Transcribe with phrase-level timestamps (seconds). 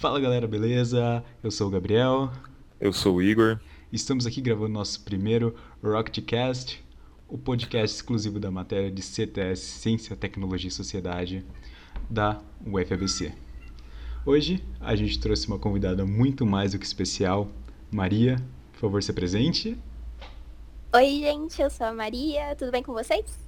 [0.00, 1.22] Fala galera, beleza?
[1.42, 2.32] Eu sou o Gabriel.
[2.80, 3.60] Eu sou o Igor.
[3.92, 6.82] Estamos aqui gravando nosso primeiro Rocketcast,
[7.28, 11.44] o podcast exclusivo da matéria de CTS, Ciência, Tecnologia e Sociedade,
[12.08, 13.34] da UFABC.
[14.24, 17.46] Hoje a gente trouxe uma convidada muito mais do que especial,
[17.92, 18.42] Maria.
[18.72, 19.76] Por favor, se presente.
[20.94, 22.56] Oi, gente, eu sou a Maria.
[22.56, 23.38] Tudo bem com vocês?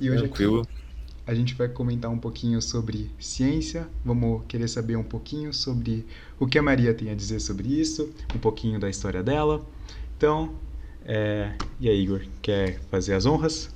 [0.00, 0.62] E hoje Tranquilo.
[0.62, 0.87] aqui
[1.28, 6.06] a gente vai comentar um pouquinho sobre ciência, vamos querer saber um pouquinho sobre
[6.40, 9.62] o que a Maria tem a dizer sobre isso, um pouquinho da história dela.
[10.16, 10.54] Então,
[11.04, 11.52] é...
[11.78, 13.68] e aí, Igor, quer fazer as honras?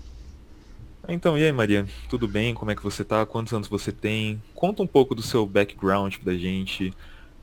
[1.07, 1.87] Então, e aí, Maria?
[2.09, 2.55] Tudo bem?
[2.55, 3.27] Como é que você tá?
[3.27, 4.43] Quantos anos você tem?
[4.55, 6.95] Conta um pouco do seu background pra gente,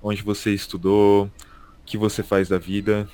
[0.01, 1.31] onde você estudou, o
[1.85, 3.07] que você faz da vida.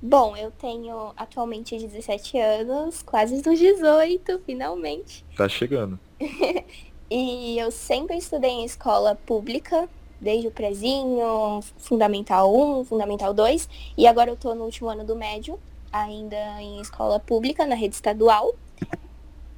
[0.00, 5.24] Bom, eu tenho atualmente 17 anos, quase dos 18, finalmente.
[5.36, 5.98] Tá chegando.
[7.10, 9.88] E eu sempre estudei em escola pública,
[10.20, 15.16] desde o prezinho, Fundamental 1, Fundamental 2, e agora eu tô no último ano do
[15.16, 15.58] médio,
[15.90, 18.54] ainda em escola pública, na rede estadual.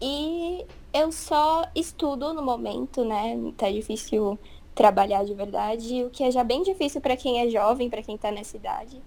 [0.00, 3.36] E eu só estudo no momento, né?
[3.56, 4.38] Tá difícil
[4.72, 8.16] trabalhar de verdade, o que é já bem difícil para quem é jovem, para quem
[8.16, 9.02] tá nessa idade.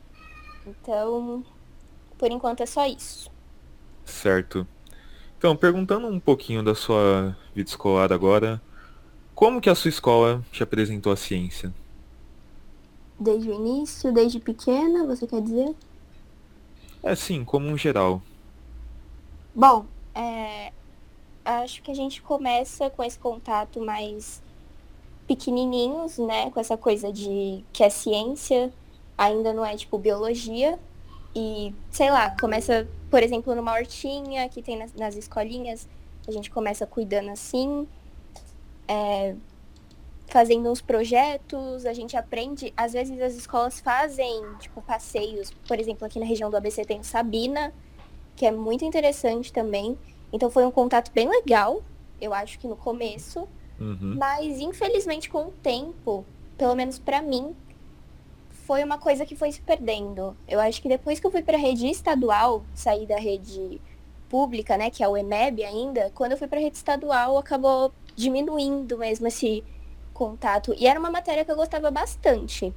[0.65, 1.43] Então,
[2.17, 3.31] por enquanto é só isso.
[4.05, 4.67] Certo.
[5.37, 8.61] Então, perguntando um pouquinho da sua vida escolar agora,
[9.35, 11.73] como que a sua escola te apresentou a ciência?
[13.19, 15.75] Desde o início, desde pequena, você quer dizer?
[17.01, 18.21] É sim, como um geral.
[19.53, 20.71] Bom, é,
[21.43, 24.41] acho que a gente começa com esse contato mais
[25.27, 26.49] pequenininhos, né?
[26.51, 28.71] Com essa coisa de que é ciência,
[29.17, 30.77] ainda não é tipo biologia.
[31.35, 35.87] E, sei lá, começa, por exemplo, numa hortinha que tem nas, nas escolinhas,
[36.27, 37.87] a gente começa cuidando assim,
[38.87, 39.35] é,
[40.27, 46.05] fazendo uns projetos, a gente aprende, às vezes as escolas fazem, tipo, passeios, por exemplo,
[46.05, 47.73] aqui na região do ABC tem o Sabina,
[48.35, 49.97] que é muito interessante também.
[50.31, 51.81] Então foi um contato bem legal,
[52.21, 53.47] eu acho que no começo,
[53.79, 54.15] Uhum.
[54.19, 56.23] mas infelizmente com o tempo,
[56.57, 57.55] pelo menos pra mim,
[58.65, 60.37] foi uma coisa que foi se perdendo.
[60.47, 63.81] Eu acho que depois que eu fui pra rede estadual, saí da rede
[64.29, 68.97] pública, né, que é o EMEB ainda, quando eu fui pra rede estadual, acabou diminuindo
[68.97, 69.63] mesmo esse
[70.13, 70.73] contato.
[70.77, 72.75] E era uma matéria que eu gostava bastante.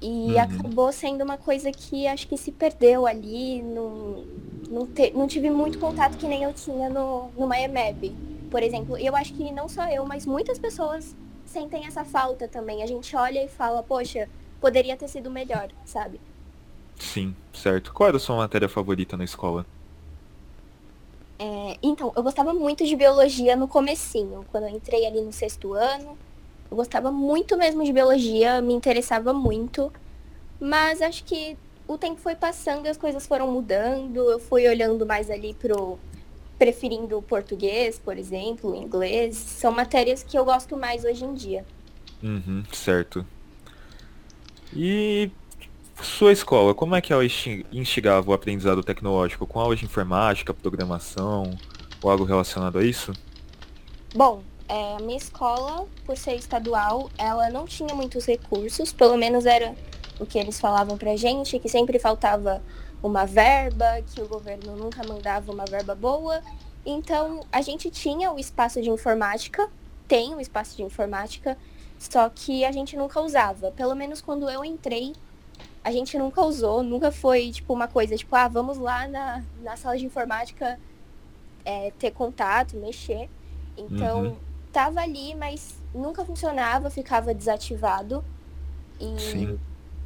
[0.00, 0.42] E Uhum.
[0.44, 4.28] acabou sendo uma coisa que acho que se perdeu ali, não,
[4.70, 8.16] não, te- não tive muito contato que nem eu tinha no, numa EMEB,
[8.48, 8.96] por exemplo.
[8.98, 12.82] E eu acho que não só eu, mas muitas pessoas sentem essa falta também.
[12.82, 14.28] A gente olha e fala, poxa,
[14.60, 16.20] poderia ter sido melhor, sabe?
[16.98, 17.92] Sim, certo.
[17.92, 19.66] Qual era a sua matéria favorita na escola?
[21.38, 25.72] É, então, eu gostava muito de biologia no comecinho, quando eu entrei ali no sexto
[25.74, 26.18] ano.
[26.70, 29.92] Eu gostava muito mesmo de biologia, me interessava muito.
[30.60, 34.30] Mas acho que o tempo foi passando e as coisas foram mudando.
[34.30, 35.98] Eu fui olhando mais ali pro.
[36.58, 39.36] preferindo o português, por exemplo, o inglês.
[39.36, 41.66] São matérias que eu gosto mais hoje em dia.
[42.22, 43.26] Uhum, certo.
[44.74, 45.30] E
[46.02, 49.46] sua escola, como é que ela insti- instigava o aprendizado tecnológico?
[49.46, 51.56] Com aulas de informática, programação
[52.02, 53.12] ou algo relacionado a isso?
[54.14, 59.46] Bom, é, a minha escola, por ser estadual, ela não tinha muitos recursos, pelo menos
[59.46, 59.74] era
[60.20, 62.62] o que eles falavam pra gente, que sempre faltava
[63.02, 66.40] uma verba, que o governo nunca mandava uma verba boa.
[66.84, 69.68] Então, a gente tinha o espaço de informática,
[70.06, 71.56] tem o espaço de informática,
[71.98, 73.70] só que a gente nunca usava.
[73.72, 75.14] Pelo menos quando eu entrei,
[75.84, 79.76] a gente nunca usou, nunca foi tipo uma coisa tipo, ah, vamos lá na, na
[79.76, 80.78] sala de informática
[81.64, 83.28] é, ter contato, mexer.
[83.76, 84.36] Então, Uhum.
[84.72, 88.24] tava ali, mas nunca funcionava, ficava desativado.
[89.00, 89.58] E Sim.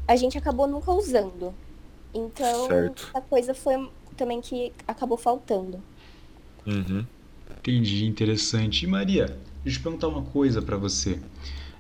[0.06, 1.54] a gente acabou nunca usando.
[2.14, 3.08] Então, Certo.
[3.08, 5.82] essa coisa foi também que acabou faltando.
[6.66, 7.04] Uhum.
[7.58, 8.84] Entendi, interessante.
[8.84, 11.19] E Maria, deixa eu perguntar uma coisa pra você.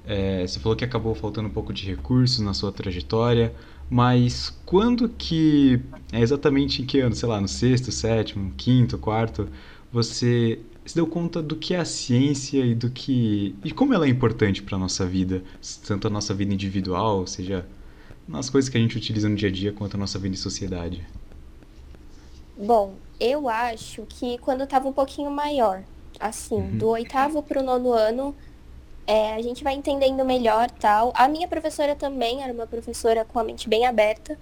[0.04, 3.54] É, você falou que acabou faltando um pouco de recursos na sua trajetória,
[3.88, 5.80] mas quando que,
[6.12, 9.48] é exatamente em que ano, sei lá, no sexto, sétimo, quinto, quarto,
[9.92, 14.06] você se deu conta do que é a ciência e do que e como ela
[14.06, 15.42] é importante para nossa vida,
[15.86, 17.64] tanto a nossa vida individual, seja
[18.26, 20.38] nas coisas que a gente utiliza no dia a dia, quanto a nossa vida em
[20.38, 21.06] sociedade?
[22.56, 25.86] Bom, eu acho que quando eu tava um pouquinho maior,
[26.18, 26.76] assim, Uhum.
[26.76, 28.36] do oitavo pro nono ano,
[29.06, 31.12] é, a gente vai entendendo melhor tal.
[31.14, 34.38] A minha professora também era uma professora com a mente bem aberta.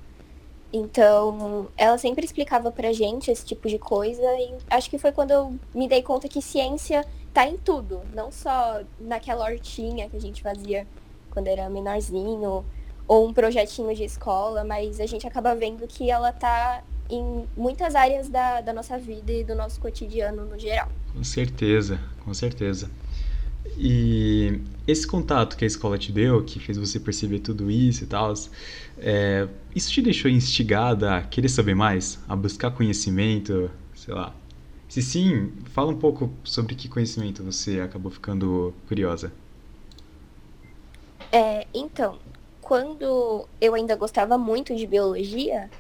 [0.73, 5.33] Então, ela sempre explicava pra gente esse tipo de coisa e acho que foi quando
[5.33, 7.05] eu me dei conta que ciência
[7.35, 10.87] tá em tudo, não só naquela hortinha que a gente fazia
[11.31, 12.65] quando era menorzinho,
[13.07, 17.97] ou um projetinho de escola, mas a gente acaba vendo que ela tá em muitas
[17.97, 20.89] áreas da, da nossa vida e do nosso cotidiano no geral.
[21.13, 22.89] Com certeza, com certeza.
[23.77, 28.07] E esse contato que a escola te deu, que fez você perceber tudo isso e
[28.07, 28.33] tal,
[28.99, 34.35] é, isso te deixou instigada a querer saber mais, a buscar conhecimento, sei lá.
[34.89, 39.33] Se sim, fala um pouco sobre que conhecimento você acabou ficando curiosa.
[41.31, 42.19] É, então,
[42.61, 45.71] quando eu ainda gostava muito de biologia,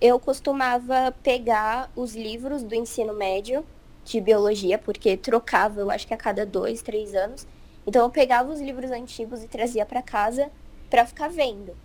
[0.00, 3.64] eu costumava pegar os livros do ensino médio
[4.04, 7.46] de biologia, porque trocava, eu acho que a cada dois, três anos.
[7.86, 10.50] Então eu pegava os livros antigos e trazia para casa
[10.90, 11.76] para ficar vendo.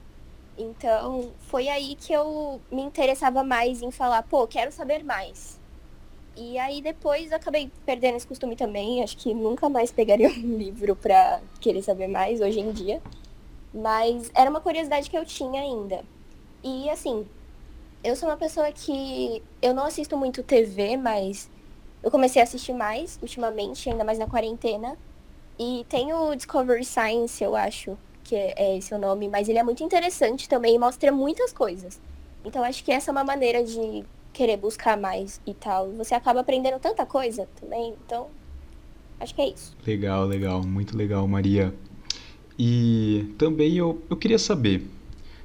[0.57, 5.59] Então foi aí que eu me interessava mais em falar, pô, quero saber mais.
[6.35, 9.03] E aí depois acabei perdendo esse costume também.
[9.03, 13.01] Acho que nunca mais pegaria um livro para querer saber mais hoje em dia.
[13.73, 16.03] Mas era uma curiosidade que eu tinha ainda.
[16.63, 17.25] E assim,
[18.03, 21.49] eu sou uma pessoa que eu não assisto muito TV, mas
[22.01, 24.97] eu comecei a assistir mais ultimamente, ainda mais na quarentena.
[25.57, 29.57] E tem o Discovery Science, eu acho, que é, é esse o nome, mas ele
[29.57, 31.99] é muito interessante também e mostra muitas coisas.
[32.45, 35.91] Então acho que essa é uma maneira de querer buscar mais e tal.
[35.93, 38.27] Você acaba aprendendo tanta coisa também, então
[39.19, 39.75] acho que é isso.
[39.85, 41.73] Legal, legal, muito legal, Maria.
[42.57, 44.87] E também eu, eu queria saber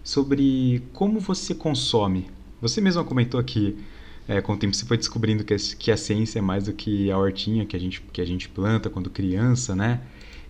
[0.02, 2.30] sobre como você consome.
[2.60, 3.76] Você mesma comentou que
[4.26, 7.10] é, com o tempo você foi descobrindo que, que a ciência é mais do que
[7.10, 10.00] a hortinha que a, gente, que a gente planta quando criança, né?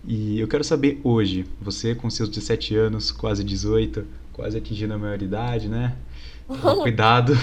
[0.07, 4.97] E eu quero saber hoje, você com seus 17 anos, quase 18, quase atingindo a
[4.97, 5.95] maioridade, né?
[6.83, 7.33] cuidado.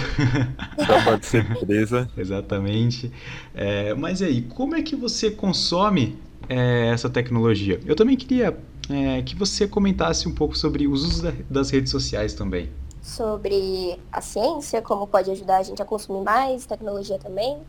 [0.85, 2.09] Só pode ser presa.
[2.17, 3.11] Exatamente.
[3.53, 7.79] É, mas aí, como é que você consome é, essa tecnologia?
[7.85, 8.57] Eu também queria
[8.89, 12.69] é, que você comentasse um pouco sobre os usos das redes sociais também
[13.03, 17.59] sobre a ciência, como pode ajudar a gente a consumir mais, tecnologia também?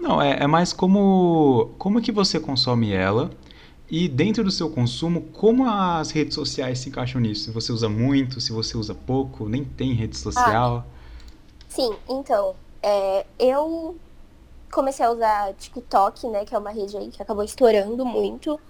[0.00, 3.30] Não, é, é mais como, como que você consome ela
[3.90, 7.44] e dentro do seu consumo, como as redes sociais se encaixam nisso?
[7.44, 10.84] Se você usa muito, se você usa pouco, nem tem rede social?
[10.86, 13.96] Ah, sim, então, é, eu
[14.72, 18.60] comecei a usar TikTok, né, que é uma rede aí que acabou estourando muito.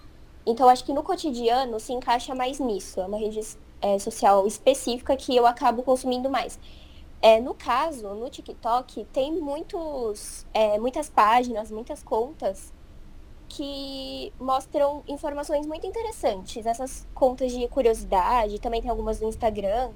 [0.46, 3.00] Então, acho que no cotidiano se encaixa mais nisso.
[3.00, 3.40] É uma rede
[3.84, 6.58] é, social específica que eu acabo consumindo mais.
[7.20, 12.72] É, no caso, no TikTok, tem muitos, é, muitas páginas, muitas contas
[13.46, 16.64] que mostram informações muito interessantes.
[16.64, 19.90] Essas contas de curiosidade, também tem algumas no Instagram.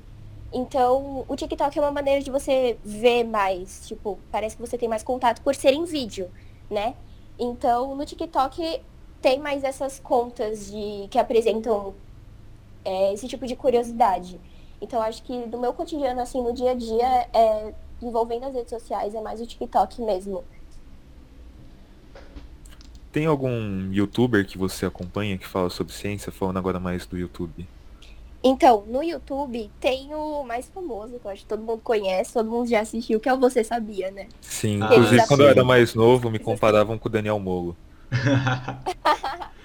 [0.53, 4.89] Então, o TikTok é uma maneira de você ver mais, tipo, parece que você tem
[4.89, 6.31] mais contato por ser em vídeo,
[6.71, 6.95] né?
[7.39, 8.83] Então, no TikTok
[9.21, 11.95] tem mais essas contas de que apresentam
[12.85, 14.41] é, esse tipo de curiosidade.
[14.81, 18.71] Então, acho que do meu cotidiano, assim, no dia a dia, é, envolvendo as redes
[18.71, 20.45] sociais, é mais o TikTok mesmo.
[23.11, 27.67] Tem algum youtuber que você acompanha que fala sobre ciência, falando agora mais do YouTube?
[28.45, 32.49] Então, no YouTube tem o mais famoso, que eu acho que todo mundo conhece, todo
[32.49, 34.29] mundo já assistiu, que é o Você Sabia, né?
[34.41, 37.77] Sim, ah, inclusive quando eu era mais novo, me comparavam com o Daniel Molo.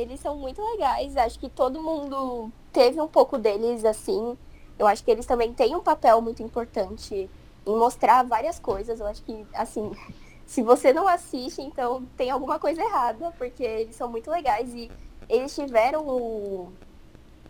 [0.00, 1.16] eles são muito legais.
[1.16, 4.36] Acho que todo mundo teve um pouco deles assim.
[4.78, 7.28] Eu acho que eles também têm um papel muito importante
[7.66, 9.00] em mostrar várias coisas.
[9.00, 9.92] Eu acho que, assim,
[10.46, 14.90] se você não assiste, então tem alguma coisa errada, porque eles são muito legais e
[15.28, 16.72] eles tiveram o,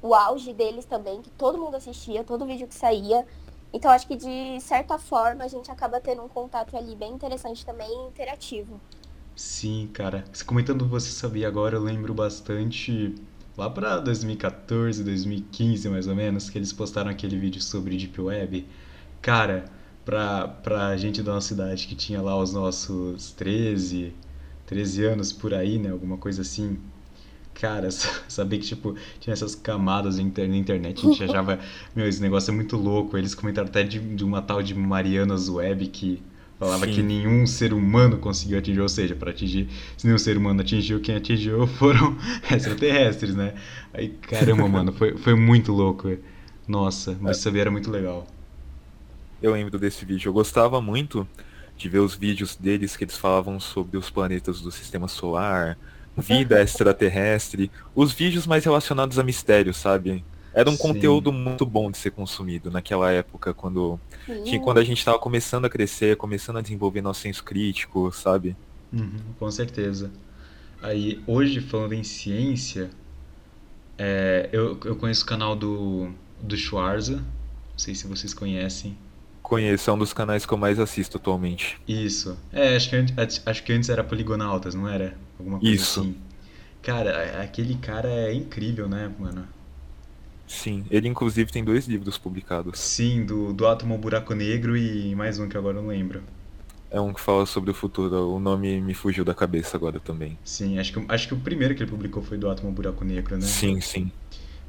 [0.03, 3.27] o auge deles também, que todo mundo assistia, todo vídeo que saía.
[3.73, 7.65] Então acho que de certa forma a gente acaba tendo um contato ali bem interessante
[7.65, 8.81] também interativo.
[9.41, 10.23] Sim, cara.
[10.45, 13.15] Comentando você sabia agora, eu lembro bastante
[13.57, 18.67] lá para 2014, 2015 mais ou menos, que eles postaram aquele vídeo sobre Deep Web.
[19.23, 19.65] Cara,
[20.05, 24.13] pra, pra gente da nossa cidade que tinha lá os nossos 13,
[24.67, 25.89] 13 anos por aí, né?
[25.91, 26.79] Alguma coisa assim.
[27.55, 27.91] Cara,
[28.29, 31.59] saber que, tipo, tinha essas camadas na internet, a gente achava,
[31.97, 33.17] meu, esse negócio é muito louco.
[33.17, 36.23] Eles comentaram até de, de uma tal de Marianas Web que
[36.61, 36.93] Falava Sim.
[36.93, 41.01] que nenhum ser humano conseguiu atingir, ou seja, para atingir, se nenhum ser humano atingiu,
[41.01, 42.15] quem atingiu foram
[42.55, 43.55] extraterrestres, né?
[43.95, 46.15] Aí, caramba, mano, foi, foi muito louco.
[46.69, 47.41] Nossa, mas é.
[47.41, 48.27] saber era muito legal.
[49.43, 50.29] Eu lembro desse vídeo.
[50.29, 51.27] Eu gostava muito
[51.79, 55.79] de ver os vídeos deles que eles falavam sobre os planetas do sistema solar,
[56.15, 60.23] vida extraterrestre, os vídeos mais relacionados a mistério, sabe?
[60.53, 60.79] Era um Sim.
[60.79, 64.01] conteúdo muito bom de ser consumido naquela época, quando,
[64.43, 68.57] tinha, quando a gente estava começando a crescer, começando a desenvolver nosso senso crítico, sabe?
[68.93, 70.11] Uhum, com certeza.
[70.83, 72.91] Aí, hoje, falando em ciência,
[73.99, 78.97] é, eu, eu conheço o canal do, do Schwarza, não sei se vocês conhecem.
[79.43, 81.79] Conheço, é um dos canais que eu mais assisto atualmente.
[81.87, 82.39] Isso.
[82.53, 85.17] É, acho que, antes- acho que antes era Poligonautas, não era?
[85.39, 86.01] Alguma coisa Isso.
[86.01, 86.17] assim.
[86.83, 89.49] Cara, aquele cara é incrível, né, mano?
[90.51, 92.79] Sim, ele inclusive tem dois livros publicados.
[92.79, 96.23] Sim, do, do átomo buraco negro e mais um que agora eu não lembro.
[96.91, 100.37] É um que fala sobre o futuro, o nome me fugiu da cabeça agora também.
[100.45, 103.37] Sim, acho que, acho que o primeiro que ele publicou foi do átomo buraco negro,
[103.39, 103.47] né?
[103.47, 104.11] Sim, sim.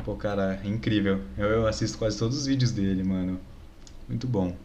[0.03, 1.21] Pô, cara, é incrível.
[1.37, 3.39] Eu, eu assisto quase todos os vídeos dele, mano.
[4.09, 4.55] Muito bom.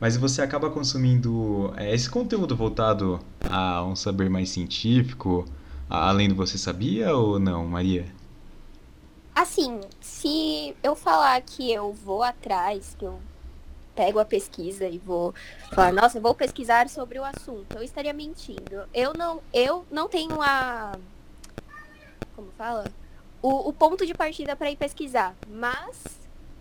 [0.00, 5.44] Mas você acaba consumindo é, esse conteúdo voltado a um saber mais científico,
[5.88, 8.06] a- além do você sabia ou não, Maria?
[9.40, 13.18] Assim, se eu falar que eu vou atrás, que eu
[13.94, 15.34] pego a pesquisa e vou
[15.72, 18.86] falar, nossa, vou pesquisar sobre o assunto, eu estaria mentindo.
[18.92, 20.92] Eu não, eu não tenho a.
[22.36, 22.84] Como fala?
[23.40, 25.34] O, o ponto de partida para ir pesquisar.
[25.48, 26.04] Mas,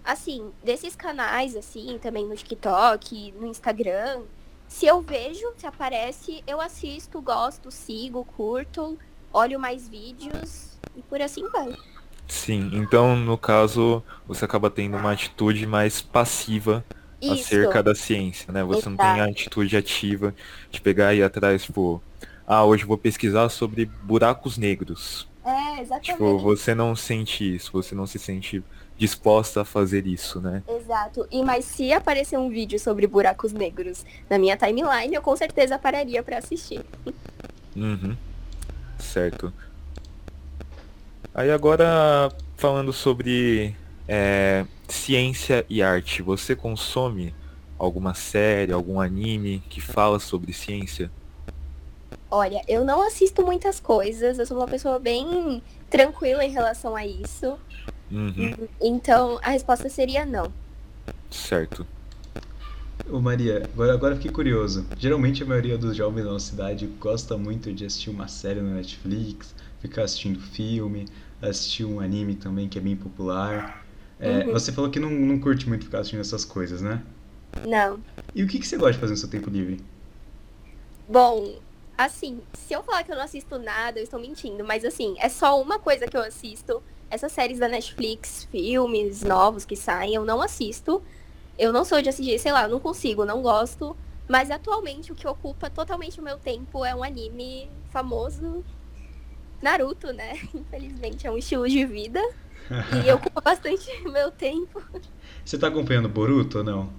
[0.01, 4.21] assim, desses canais, assim, também no TikTok, no Instagram,
[4.69, 8.97] se eu vejo, se aparece, eu assisto, gosto, sigo, curto,
[9.33, 11.75] olho mais vídeos e por assim vai.
[12.29, 16.85] Sim, então no caso você acaba tendo uma atitude mais passiva
[17.19, 17.33] Isso.
[17.33, 18.63] acerca da ciência, né?
[18.63, 19.31] Você não tem a Exato.
[19.31, 20.35] atitude ativa
[20.69, 22.01] de pegar e ir atrás, tipo,
[22.45, 25.27] ah, hoje eu vou pesquisar sobre buracos negros.
[25.43, 26.11] É, exatamente.
[26.11, 28.63] Tipo, você não sente isso, você não se sente
[28.95, 30.61] disposta a fazer isso, né?
[30.67, 31.27] Exato.
[31.31, 35.79] E mas se aparecer um vídeo sobre buracos negros na minha timeline, eu com certeza
[35.79, 36.85] pararia pra assistir.
[37.75, 38.15] Uhum.
[38.99, 39.51] Certo.
[41.39, 43.73] Aí agora falando sobre
[44.05, 47.33] é, ciência e arte, você consome
[47.77, 51.09] alguma série, algum anime que fala sobre ciência?
[52.29, 57.05] Olha, eu não assisto muitas coisas, eu sou uma pessoa bem tranquila em relação a
[57.05, 57.57] isso.
[58.11, 58.67] Uhum.
[58.81, 60.51] Então, a resposta seria não.
[61.31, 61.87] Certo.
[63.09, 64.85] Ô Maria, agora, agora eu fiquei curioso.
[64.97, 68.71] Geralmente a maioria dos jovens da nossa cidade gosta muito de assistir uma série na
[68.73, 71.05] Netflix, ficar assistindo filme,
[71.41, 73.85] assistir um anime também que é bem popular.
[74.19, 74.51] É, Uhum.
[74.51, 77.01] Você falou que não, não curte muito ficar assistindo essas coisas, né?
[77.65, 77.99] Não.
[78.35, 79.79] E o que, que você gosta de fazer no seu tempo livre?
[81.07, 81.55] Bom,
[81.97, 84.63] assim, se eu falar que eu não assisto nada, eu estou mentindo.
[84.63, 86.83] Mas assim, é só uma coisa que eu assisto.
[87.09, 91.01] Essas séries da Netflix, filmes novos que saem, eu não assisto.
[91.57, 93.95] Eu não sou de assistir, sei lá, eu não consigo, não gosto.
[94.27, 98.63] Mas atualmente o que ocupa totalmente o meu tempo é um anime famoso.
[99.61, 100.33] Naruto, né?
[100.55, 102.19] Infelizmente é um estilo de vida.
[102.87, 104.79] E ocupa bastante meu tempo.
[105.43, 106.93] Você tá acompanhando Boruto ou não?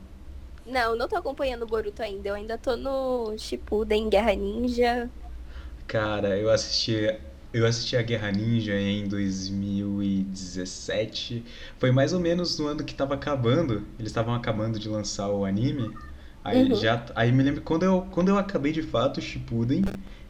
[0.65, 2.29] Não, não tô acompanhando o Boruto ainda.
[2.29, 5.11] Eu ainda tô no Shippuden, Guerra Ninja.
[5.87, 6.93] Cara, eu assisti,
[7.53, 11.45] eu assisti a Guerra Ninja em 2017.
[11.79, 13.87] Foi mais ou menos no ano que tava acabando.
[13.99, 15.97] Eles estavam acabando de lançar o anime.
[16.45, 16.75] Aí Uhum.
[16.75, 19.83] já, aí me lembro quando eu, quando eu acabei de fato o Shippuden,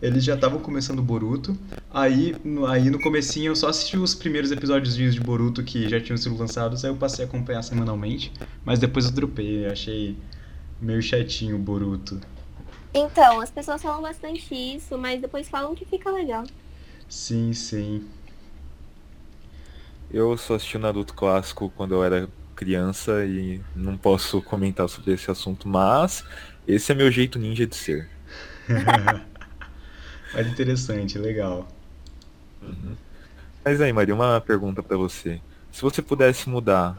[0.03, 1.57] eles já estavam começando o Boruto.
[1.93, 6.01] Aí no, aí no comecinho eu só assisti os primeiros episódios de Boruto que já
[6.01, 8.33] tinham sido lançados, aí eu passei a acompanhar semanalmente,
[8.65, 10.17] mas depois eu dropei, eu achei
[10.81, 12.21] meio chatinho o Boruto.
[12.93, 16.45] Então, as pessoas falam bastante isso, mas depois falam que fica legal.
[17.09, 18.05] Sim, sim.
[20.13, 25.13] Eu só assisti o Naruto clássico quando eu era criança e não posso comentar sobre
[25.15, 26.25] esse assunto, mas
[26.67, 28.09] esse é meu jeito ninja de ser.
[30.33, 31.67] Mas interessante, legal.
[33.65, 35.41] Mas aí, Maria, uma pergunta pra você.
[35.73, 36.99] Se você pudesse mudar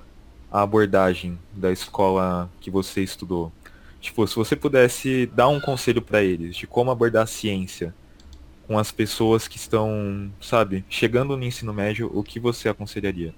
[0.51, 3.51] a abordagem da escola que você estudou,
[3.99, 7.93] tipo, se você pudesse dar um conselho pra eles de como abordar a ciência
[8.67, 13.33] com as pessoas que estão, sabe, chegando no ensino médio, o que você aconselharia?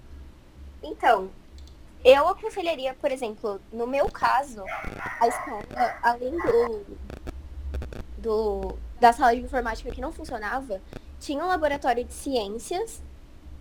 [0.81, 1.29] Então,
[2.03, 4.63] eu aconselharia, por exemplo, no meu caso,
[5.19, 6.85] a escola, além do,
[8.17, 10.81] do da sala de informática que não funcionava,
[11.19, 13.03] tinha um laboratório de ciências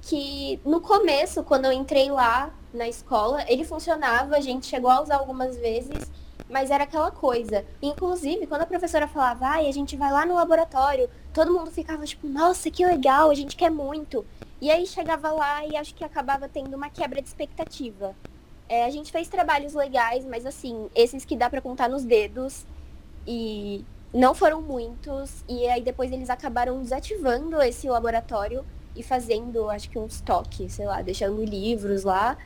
[0.00, 5.02] que no começo, quando eu entrei lá na escola, ele funcionava, a gente chegou a
[5.02, 6.08] usar algumas vezes,
[6.48, 7.64] mas era aquela coisa.
[7.82, 12.04] Inclusive, quando a professora falava, ai, a gente vai lá no laboratório, todo mundo ficava
[12.04, 14.24] tipo, nossa, que legal, a gente quer muito.
[14.60, 18.14] E aí chegava lá e acho que acabava tendo uma quebra de expectativa.
[18.68, 22.64] É, a gente fez trabalhos legais, mas assim, esses que dá pra contar nos dedos.
[23.26, 25.44] E não foram muitos.
[25.48, 28.64] E aí depois eles acabaram desativando esse laboratório
[28.94, 32.36] e fazendo, acho que um estoque, sei lá, deixando livros lá.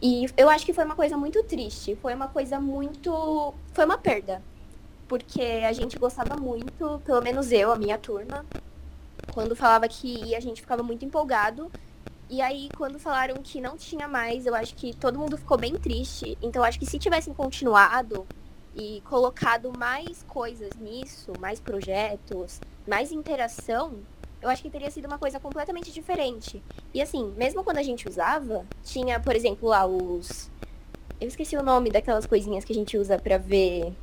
[0.00, 1.96] E eu acho que foi uma coisa muito triste.
[1.96, 3.54] Foi uma coisa muito.
[3.72, 4.42] Foi uma perda.
[5.08, 8.44] Porque a gente gostava muito, pelo menos eu, a minha turma.
[9.32, 11.70] Quando falava que ia, a gente ficava muito empolgado.
[12.28, 15.74] E aí, quando falaram que não tinha mais, eu acho que todo mundo ficou bem
[15.76, 16.36] triste.
[16.42, 18.26] Então, acho que se tivessem continuado
[18.76, 23.94] e colocado mais coisas nisso, mais projetos, mais interação,
[24.42, 26.62] eu acho que teria sido uma coisa completamente diferente.
[26.92, 30.50] E assim, mesmo quando a gente usava, tinha, por exemplo, lá os.
[31.18, 33.94] Eu esqueci o nome daquelas coisinhas que a gente usa para ver.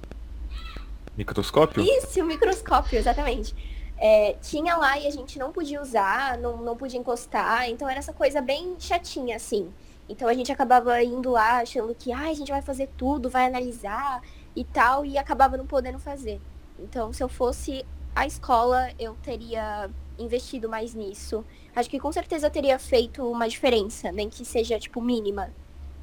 [1.16, 1.84] Microscópio?
[1.84, 3.56] Isso, o microscópio, exatamente.
[3.98, 8.00] É, tinha lá e a gente não podia usar, não, não podia encostar, então era
[8.00, 9.72] essa coisa bem chatinha, assim.
[10.10, 13.46] Então a gente acabava indo lá achando que ah, a gente vai fazer tudo, vai
[13.46, 14.22] analisar
[14.56, 16.40] e tal, e acabava não podendo fazer.
[16.80, 21.44] Então, se eu fosse a escola, eu teria investido mais nisso.
[21.76, 25.50] Acho que com certeza teria feito uma diferença, nem que seja, tipo, mínima,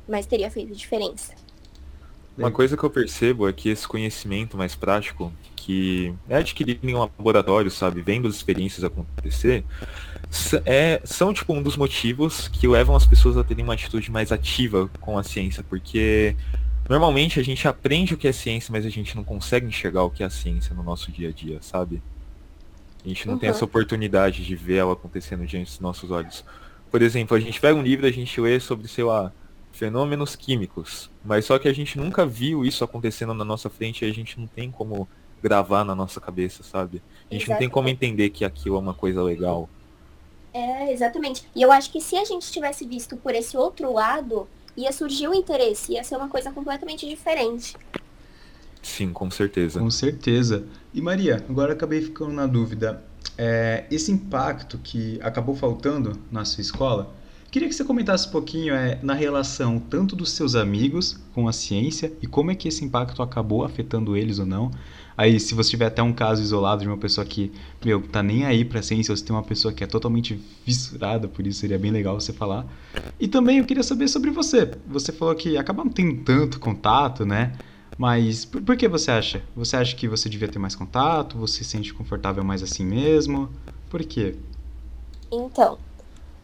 [0.09, 1.35] mas teria feito diferença.
[2.37, 6.95] Uma coisa que eu percebo é que esse conhecimento mais prático, que é adquirido em
[6.95, 9.65] um laboratório, sabe, vendo as experiências acontecer,
[10.65, 14.33] é, são tipo um dos motivos que levam as pessoas a terem uma atitude mais
[14.33, 16.35] ativa com a ciência, porque
[16.91, 20.11] normalmente a gente aprende o que é ciência, mas a gente não consegue enxergar o
[20.11, 22.03] que é a ciência no nosso dia a dia, sabe?
[23.05, 23.39] A gente não uhum.
[23.39, 26.45] tem essa oportunidade de ver ela acontecendo diante dos nossos olhos.
[26.91, 29.33] Por exemplo, a gente pega um livro, a gente lê sobre, sei lá,
[29.71, 34.11] fenômenos químicos, mas só que a gente nunca viu isso acontecendo na nossa frente e
[34.11, 35.09] a gente não tem como
[35.41, 37.01] gravar na nossa cabeça, sabe?
[37.31, 37.51] A gente Exatamente.
[37.51, 39.71] não tem como entender que aquilo é uma coisa legal.
[40.53, 41.49] É, exatamente.
[41.55, 45.29] E eu acho que se a gente tivesse visto por esse outro lado, ia surgir
[45.29, 47.77] o interesse, ia ser uma coisa completamente diferente.
[48.83, 49.79] Sim, com certeza.
[49.79, 50.65] Com certeza.
[50.93, 53.03] E Maria, agora acabei ficando na dúvida.
[53.37, 57.15] É, esse impacto que acabou faltando na sua escola,
[57.51, 61.53] queria que você comentasse um pouquinho é, na relação tanto dos seus amigos com a
[61.53, 64.71] ciência e como é que esse impacto acabou afetando eles ou não.
[65.17, 67.53] Aí, se você tiver até um caso isolado de uma pessoa que,
[67.85, 71.29] meu, tá nem aí pra ciência, ou se tem uma pessoa que é totalmente fissurada
[71.29, 72.65] por isso, seria bem legal você falar.
[73.19, 74.71] E também eu queria saber sobre você.
[74.87, 77.53] Você falou que acaba não tendo tanto contato, né?
[77.99, 79.43] Mas por, por, que você acha?
[79.55, 81.37] Você acha que você devia ter mais contato?
[81.37, 83.51] Você se sente confortável mais assim mesmo?
[83.91, 84.37] Por quê?
[85.31, 85.79] Então,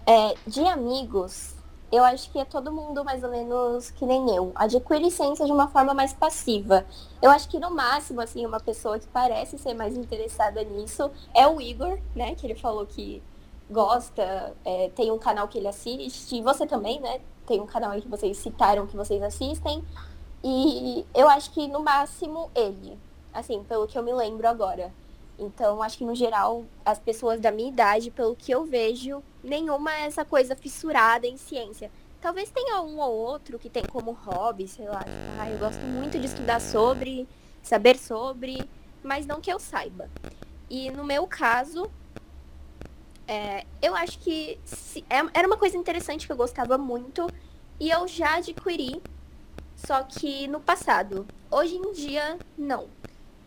[0.07, 1.57] é, de amigos,
[1.91, 4.53] eu acho que é todo mundo mais ou menos que nem eu.
[4.55, 6.87] Adquire ciência de uma forma mais passiva.
[7.23, 11.47] Eu acho que no máximo, assim, uma pessoa que parece ser mais interessada nisso é
[11.47, 12.35] o Igor, né?
[12.35, 13.23] Que ele falou que
[13.71, 16.37] gosta, é, tem um canal que ele assiste.
[16.37, 17.21] E você também, né?
[17.47, 19.85] Tem um canal aí que vocês citaram que vocês assistem.
[20.43, 22.99] E eu acho que no máximo ele,
[23.33, 24.93] assim, pelo que eu me lembro agora.
[25.39, 29.93] Então, acho que no geral, as pessoas da minha idade, pelo que eu vejo, nenhuma
[29.93, 31.91] essa coisa fissurada em ciência.
[32.21, 35.05] Talvez tenha um ou outro que tem como hobby, sei lá.
[35.39, 37.29] Ah, eu gosto muito de estudar sobre,
[37.63, 38.69] saber sobre,
[39.03, 40.11] mas não que eu saiba.
[40.69, 41.89] E no meu caso,
[43.29, 47.29] é, eu acho que se, é, era uma coisa interessante que eu gostava muito
[47.79, 49.01] e eu já adquiri
[49.77, 51.27] só que no passado.
[51.51, 52.89] Hoje em dia, não.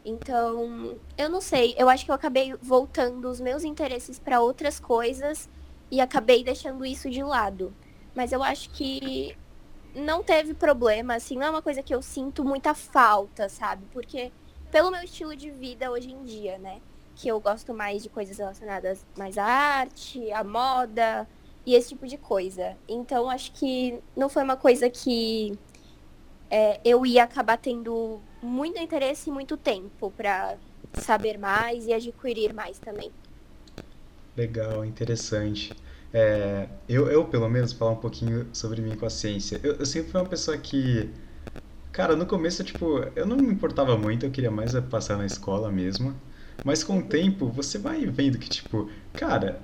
[0.05, 1.75] Então, eu não sei.
[1.77, 5.49] Eu acho que eu acabei voltando os meus interesses para outras coisas
[5.91, 7.73] e acabei deixando isso de lado.
[8.15, 9.36] Mas eu acho que
[9.95, 13.86] não teve problema, assim, não é uma coisa que eu sinto muita falta, sabe?
[13.91, 14.32] Porque
[14.71, 16.82] pelo meu estilo de vida hoje em dia, né?
[17.15, 21.28] Que eu gosto mais de coisas relacionadas mais à arte, à moda
[21.65, 22.78] e esse tipo de coisa.
[22.88, 25.58] Então acho que não foi uma coisa que
[26.49, 30.58] é, eu ia acabar tendo muito interesse e muito tempo para
[30.93, 33.12] saber mais e adquirir mais também.
[34.39, 35.75] Legal, interessante.
[36.13, 39.60] É, eu, eu, pelo menos, falar um pouquinho sobre mim com a ciência.
[39.62, 41.13] Eu, eu, sempre fui uma pessoa que,
[41.91, 45.71] cara, no começo, tipo, eu não me importava muito, eu queria mais passar na escola
[45.71, 46.21] mesmo.
[46.63, 49.62] Mas com o tempo, você vai vendo que, tipo, cara,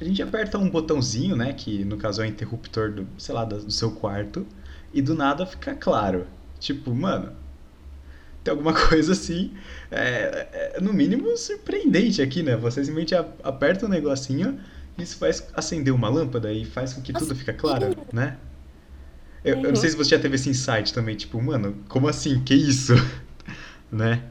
[0.00, 3.44] a gente aperta um botãozinho, né, que no caso é o interruptor do, sei lá,
[3.44, 4.46] do seu quarto,
[4.92, 6.26] e do nada fica claro.
[6.58, 7.36] Tipo, mano,
[8.44, 9.52] tem alguma coisa assim,
[9.90, 12.56] é, é, no mínimo surpreendente aqui, né?
[12.56, 14.60] Você simplesmente aperta um negocinho
[14.96, 18.36] e isso faz acender uma lâmpada e faz com que tudo fica claro, né?
[19.42, 22.42] Eu, eu, não sei se você já teve esse insight também, tipo, mano, como assim?
[22.42, 22.94] Que isso?
[23.92, 24.22] né?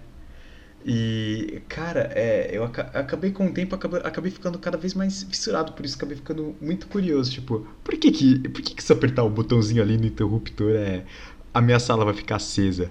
[0.86, 5.72] E, cara, é, eu acabei com o tempo, acabei, acabei, ficando cada vez mais fissurado
[5.74, 9.24] por isso, acabei ficando muito curioso, tipo, por que que, por que, que se apertar
[9.24, 11.06] o botãozinho ali no interruptor é,
[11.54, 12.90] a minha sala vai ficar acesa?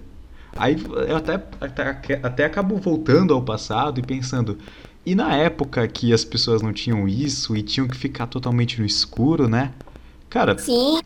[0.57, 0.77] Aí
[1.09, 4.59] eu até, até, até acabo voltando ao passado e pensando,
[5.05, 8.87] e na época que as pessoas não tinham isso e tinham que ficar totalmente no
[8.87, 9.73] escuro, né?
[10.29, 11.01] Cara, Sim.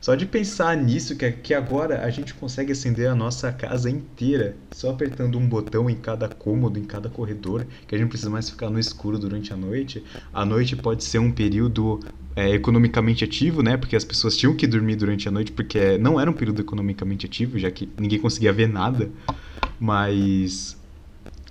[0.00, 4.56] Só de pensar nisso, que, que agora a gente consegue acender a nossa casa inteira
[4.70, 8.30] só apertando um botão em cada cômodo, em cada corredor, que a gente não precisa
[8.30, 10.02] mais ficar no escuro durante a noite.
[10.32, 12.00] A noite pode ser um período
[12.34, 13.76] é, economicamente ativo, né?
[13.76, 17.26] Porque as pessoas tinham que dormir durante a noite, porque não era um período economicamente
[17.26, 19.10] ativo, já que ninguém conseguia ver nada.
[19.78, 20.78] Mas.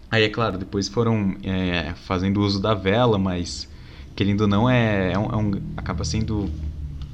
[0.09, 3.69] Aí, é claro, depois foram é, fazendo uso da vela, mas
[4.15, 6.49] querendo ou não, é, é, um, é um, acaba sendo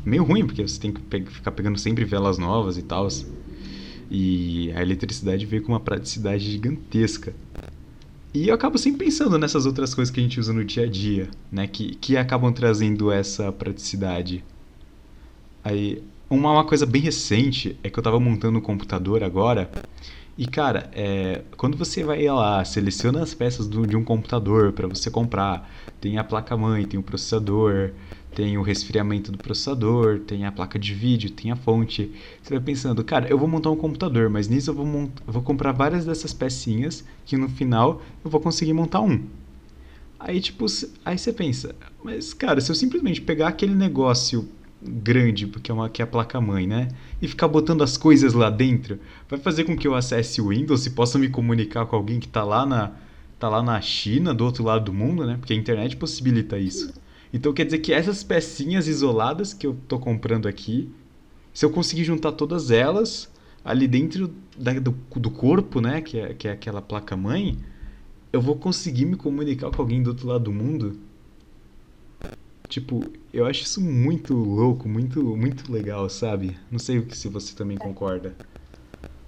[0.05, 3.07] meio ruim, porque você tem que pe ficar pegando sempre velas novas e tal.
[4.09, 7.33] E a eletricidade veio com uma praticidade gigantesca.
[8.33, 10.87] E eu acabo sempre pensando nessas outras coisas que a gente usa no dia a
[10.87, 11.67] dia, né?
[11.67, 14.43] Que, que acabam trazendo essa praticidade.
[15.63, 19.71] Aí, uma, uma coisa bem recente é que eu estava montando um computador agora.
[20.37, 24.85] E cara, é, quando você vai lá, seleciona as peças do, de um computador para
[24.85, 25.69] você comprar,
[26.01, 27.91] tem a placa-mãe, tem o processador,
[28.35, 32.11] tem o resfriamento do processador, tem a placa de vídeo, tem a fonte.
[32.43, 35.09] Você vai pensando, cara, eu vou montar um computador, mas nisso eu vou, mont...
[35.25, 39.23] vou comprar várias dessas pecinhas que no final eu vou conseguir montar um.
[40.19, 40.65] Aí, tipo,
[41.05, 44.49] aí você pensa, mas cara, se eu simplesmente pegar aquele negócio
[44.81, 46.89] grande, porque é uma que é a placa-mãe, né?
[47.21, 50.85] E ficar botando as coisas lá dentro, vai fazer com que eu acesse o Windows
[50.85, 52.91] e possa me comunicar com alguém que está lá na
[53.39, 55.37] tá lá na China, do outro lado do mundo, né?
[55.37, 56.93] Porque a internet possibilita isso.
[57.35, 60.89] Então quer dizer que essas pecinhas isoladas que eu tô comprando aqui,
[61.53, 63.29] se eu conseguir juntar todas elas
[63.61, 67.57] ali dentro da, do, do corpo, né, que é, que é aquela placa mãe,
[68.31, 70.97] eu vou conseguir me comunicar com alguém do outro lado do mundo.
[72.69, 76.57] Tipo, eu acho isso muito louco, muito, muito legal, sabe?
[76.71, 78.33] Não sei se você também concorda.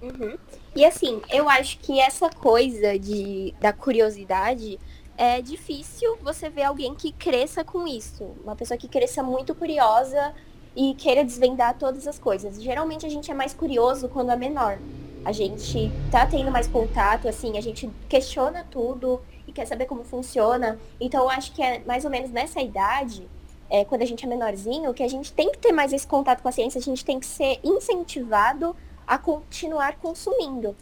[0.00, 0.38] Uhum.
[0.74, 4.78] E assim, eu acho que essa coisa de, da curiosidade
[5.18, 8.22] é difícil você ver alguém que cresça com isso.
[8.44, 10.32] Uma pessoa que cresça muito curiosa
[10.76, 12.62] e queira desvendar todas as coisas.
[12.62, 14.78] Geralmente a gente é mais curioso quando é menor.
[15.24, 20.04] A gente tá tendo mais contato, assim, a gente questiona tudo e quer saber como
[20.04, 20.78] funciona.
[21.00, 23.28] Então eu acho que é mais ou menos nessa idade,
[23.68, 26.42] é, quando a gente é menorzinho, que a gente tem que ter mais esse contato
[26.42, 30.76] com a ciência, a gente tem que ser incentivado a continuar consumindo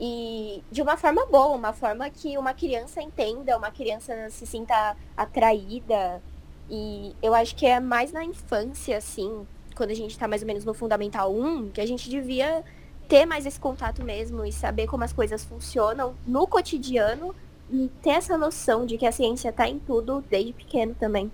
[0.00, 4.96] e de uma forma boa, uma forma que uma criança entenda, uma criança se sinta
[5.16, 6.22] atraída.
[6.70, 10.46] E eu acho que é mais na infância, assim, quando a gente está mais ou
[10.46, 12.62] menos no Fundamental 1, que a gente devia
[13.08, 17.34] ter mais esse contato mesmo e saber como as coisas funcionam no cotidiano
[17.70, 21.30] e ter essa noção de que a ciência está em tudo desde pequeno também.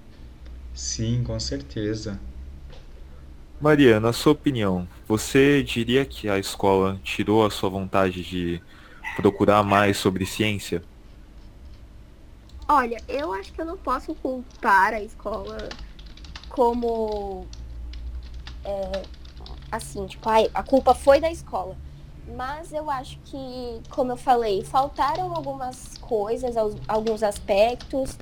[0.72, 2.18] Sim, com certeza.
[3.60, 8.62] Maria, na sua opinião, você diria que a escola tirou a sua vontade de
[9.16, 10.82] procurar mais sobre ciência?
[12.68, 15.68] Olha, eu acho que eu não posso culpar a escola
[16.48, 17.46] como
[18.64, 19.02] é,
[19.70, 21.76] assim, tipo, a culpa foi da escola.
[22.36, 26.54] Mas eu acho que, como eu falei, faltaram algumas coisas,
[26.88, 28.18] alguns aspectos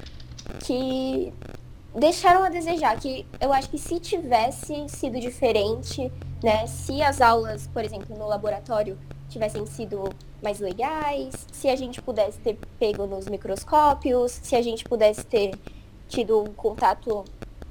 [0.65, 1.33] que
[1.95, 6.11] deixaram a desejar, que eu acho que se tivesse sido diferente,
[6.43, 10.11] né, se as aulas, por exemplo, no laboratório tivessem sido
[10.43, 15.55] mais legais, se a gente pudesse ter pego nos microscópios, se a gente pudesse ter
[16.09, 17.25] tido um contato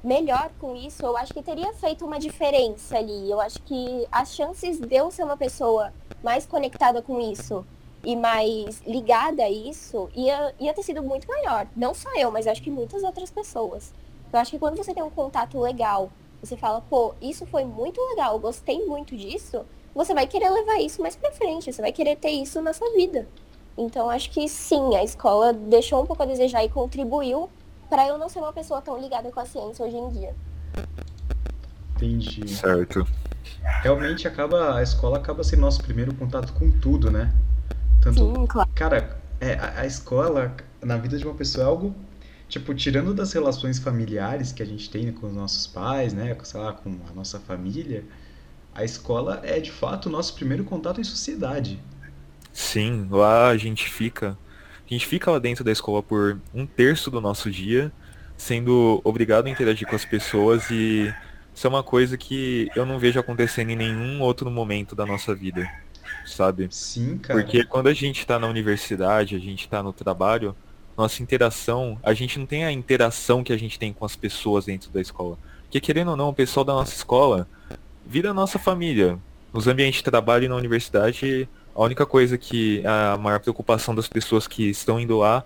[0.04, 3.30] melhor com isso, eu acho que teria feito uma diferença ali.
[3.30, 7.66] Eu acho que as chances de eu ser uma pessoa mais conectada com isso
[8.04, 11.68] e mais ligada a isso ia, ia ter sido muito maior.
[11.76, 13.94] Não só eu, mas acho que muitas outras pessoas.
[14.32, 16.10] Eu acho que quando você tem um contato legal,
[16.42, 21.02] você fala, pô, isso foi muito legal, gostei muito disso, você vai querer levar isso
[21.02, 23.28] mais pra frente, você vai querer ter isso na sua vida.
[23.78, 27.50] Então acho que sim, a escola deixou um pouco a desejar e contribuiu
[27.90, 30.36] para eu não ser uma pessoa tão ligada com a ciência hoje em dia.
[31.96, 32.48] Entendi.
[32.48, 33.06] Certo.
[33.84, 37.34] Realmente acaba a escola acaba sendo nosso primeiro contato com tudo, né?
[38.02, 38.70] Tanto, sim, claro.
[38.74, 41.94] Cara, é, a, a escola na vida de uma pessoa é algo
[42.52, 46.60] tipo, tirando das relações familiares que a gente tem com os nossos pais, né, sei
[46.60, 48.04] lá, com a nossa família,
[48.76, 51.80] a escola é de fato o nosso primeiro contato em sociedade.
[52.52, 54.38] Sim, lá a gente fica,
[54.86, 57.90] a gente fica lá dentro da escola por um terço do nosso dia,
[58.36, 61.14] sendo obrigado a interagir com as pessoas e
[61.56, 65.34] isso é uma coisa que eu não vejo acontecendo em nenhum outro momento da nossa
[65.34, 65.72] vida,
[66.26, 66.68] sabe?
[66.70, 67.40] Sim, cara.
[67.40, 70.54] Porque quando a gente está na universidade, a gente está no trabalho,
[71.02, 74.66] nossa interação, a gente não tem a interação que a gente tem com as pessoas
[74.66, 75.38] dentro da escola.
[75.64, 77.48] Porque querendo ou não, o pessoal da nossa escola
[78.06, 79.18] vira a nossa família.
[79.54, 84.08] Nos ambientes de trabalho e na universidade, a única coisa que a maior preocupação das
[84.08, 85.44] pessoas que estão indo lá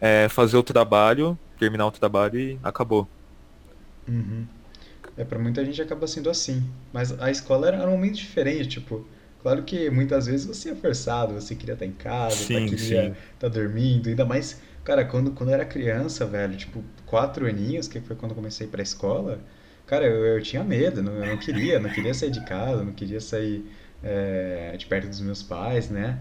[0.00, 3.08] é fazer o trabalho, terminar o trabalho e acabou.
[4.08, 4.46] Uhum.
[5.16, 6.62] É, para muita gente acaba sendo assim.
[6.92, 9.06] Mas a escola era, era um momento diferente, tipo,
[9.40, 13.16] claro que muitas vezes você é forçado, você queria estar em casa, Sim, queria sim.
[13.34, 18.00] estar dormindo, ainda mais, cara, quando, quando eu era criança, velho, tipo, quatro aninhos, que
[18.00, 19.40] foi quando eu comecei pra escola,
[19.86, 22.92] cara, eu, eu tinha medo, não, eu não queria, não queria sair de casa, não
[22.92, 23.70] queria sair
[24.02, 26.20] é, de perto dos meus pais, né?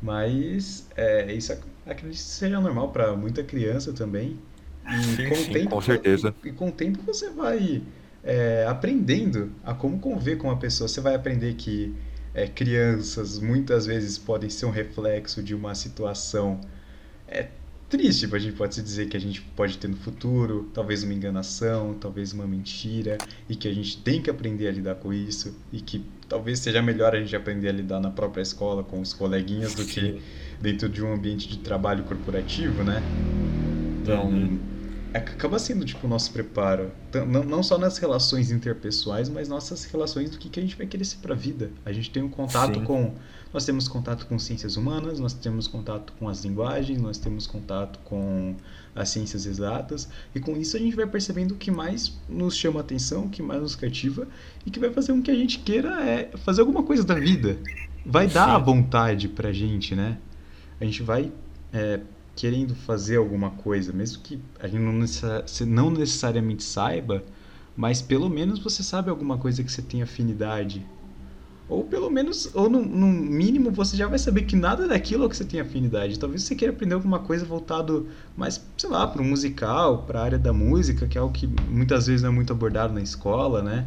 [0.00, 4.40] Mas é, isso ac- acredito que seja normal para muita criança também.
[4.88, 6.34] E Sim, com o sim, tempo, com certeza.
[6.44, 7.82] e com o tempo você vai
[8.22, 10.88] é, aprendendo a como conviver com a pessoa.
[10.88, 11.94] Você vai aprender que
[12.34, 16.60] é, crianças muitas vezes podem ser um reflexo de uma situação
[17.28, 17.48] é
[17.90, 21.12] triste, a gente pode se dizer que a gente pode ter no futuro, talvez uma
[21.12, 25.54] enganação, talvez uma mentira, e que a gente tem que aprender a lidar com isso,
[25.72, 29.12] e que talvez seja melhor a gente aprender a lidar na própria escola com os
[29.12, 30.22] coleguinhas do que
[30.60, 33.02] dentro de um ambiente de trabalho corporativo, né?
[33.02, 33.98] Uhum.
[34.02, 34.79] Então, é,
[35.14, 36.90] acaba sendo tipo o nosso preparo,
[37.26, 40.86] não, não só nas relações interpessoais, mas nossas relações do que, que a gente vai
[40.86, 41.70] querer ser para a vida.
[41.84, 42.84] A gente tem um contato Sim.
[42.84, 43.14] com,
[43.52, 47.98] nós temos contato com ciências humanas, nós temos contato com as linguagens, nós temos contato
[48.04, 48.54] com
[48.94, 52.80] as ciências exatas, e com isso a gente vai percebendo o que mais nos chama
[52.80, 54.28] a atenção, o que mais nos cativa
[54.64, 57.58] e que vai fazer com que a gente queira é fazer alguma coisa da vida.
[58.04, 58.64] Vai dar a Sim.
[58.64, 60.18] vontade pra gente, né?
[60.80, 61.30] A gente vai
[61.72, 62.00] é,
[62.40, 64.94] querendo fazer alguma coisa, mesmo que a gente não,
[65.66, 67.22] não necessariamente saiba,
[67.76, 70.82] mas pelo menos você sabe alguma coisa que você tem afinidade.
[71.68, 75.26] Ou pelo menos, ou no, no mínimo, você já vai saber que nada daquilo é
[75.26, 76.18] o que você tem afinidade.
[76.18, 80.24] Talvez você queira aprender alguma coisa voltado mais, sei lá, para um musical, para a
[80.24, 83.62] área da música, que é algo que muitas vezes não é muito abordado na escola,
[83.62, 83.86] né?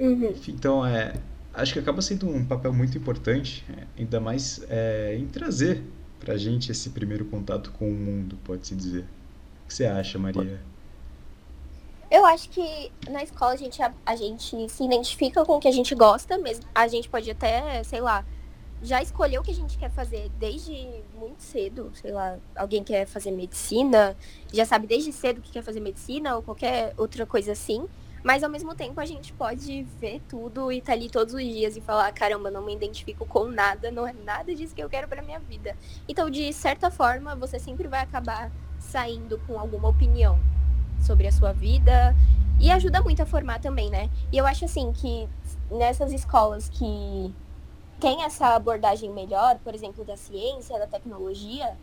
[0.00, 0.34] Uhum.
[0.48, 1.14] Então, é,
[1.54, 5.84] acho que acaba sendo um papel muito importante, é, ainda mais é, em trazer
[6.28, 9.00] pra gente esse primeiro contato com o mundo, pode-se dizer.
[9.64, 10.60] O que você acha, Maria?
[12.10, 15.66] Eu acho que na escola a gente, a, a gente se identifica com o que
[15.66, 16.66] a gente gosta mesmo.
[16.74, 18.26] A gente pode até, sei lá,
[18.82, 21.90] já escolher o que a gente quer fazer desde muito cedo.
[21.94, 24.14] Sei lá, alguém quer fazer medicina,
[24.52, 27.88] já sabe desde cedo que quer fazer medicina ou qualquer outra coisa assim.
[28.22, 31.76] Mas ao mesmo tempo a gente pode ver tudo e estar ali todos os dias
[31.76, 35.08] e falar, caramba, não me identifico com nada, não é nada disso que eu quero
[35.08, 35.76] pra minha vida.
[36.08, 40.38] Então, de certa forma, você sempre vai acabar saindo com alguma opinião
[41.00, 42.14] sobre a sua vida
[42.60, 44.10] e ajuda muito a formar também, né?
[44.32, 45.28] E eu acho assim que
[45.70, 47.34] nessas escolas que
[48.00, 51.76] tem essa abordagem melhor, por exemplo, da ciência, da tecnologia,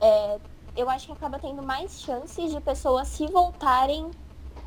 [0.00, 0.38] é,
[0.76, 4.10] eu acho que acaba tendo mais chances de pessoas se voltarem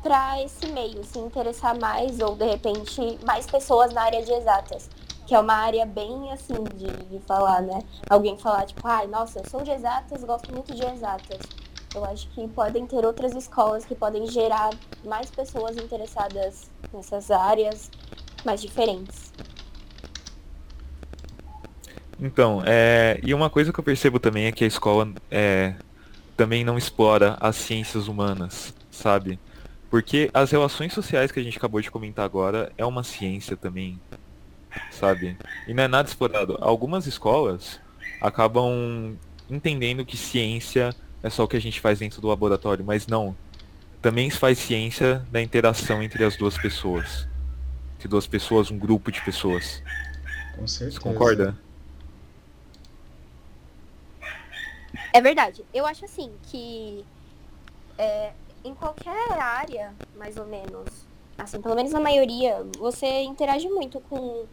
[0.02, 4.88] para esse meio, se interessar mais ou de repente mais pessoas na área de exatas,
[5.26, 7.82] que é uma área bem assim de, de falar, né?
[8.08, 11.40] Alguém falar tipo, ai, nossa, eu sou de exatas, gosto muito de exatas.
[11.94, 14.70] Eu acho que podem ter outras escolas que podem gerar
[15.04, 17.90] mais pessoas interessadas nessas áreas
[18.44, 19.32] mais diferentes.
[22.18, 25.74] Então, é, e uma coisa que eu percebo também é que a escola é,
[26.36, 29.38] também não explora as ciências humanas, sabe?
[29.90, 34.00] Porque as relações sociais que a gente acabou de comentar agora é uma ciência também,
[34.90, 35.36] sabe?
[35.66, 36.56] E não é nada explorado.
[36.60, 37.80] Algumas escolas
[38.20, 39.16] acabam
[39.50, 43.36] entendendo que ciência é só o que a gente faz dentro do laboratório, mas não.
[44.00, 47.26] Também se faz ciência da interação entre as duas pessoas.
[47.96, 49.82] Entre duas pessoas, um grupo de pessoas.
[50.56, 50.98] Com certeza.
[50.98, 51.58] Você concorda?
[55.12, 55.64] É verdade.
[55.74, 57.04] Eu acho assim que
[57.98, 58.32] é,
[58.64, 60.88] em qualquer área, mais ou menos,
[61.38, 64.44] assim, pelo menos na maioria, você interage muito com,